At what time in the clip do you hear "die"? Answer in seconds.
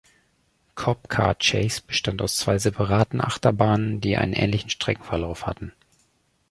4.01-4.17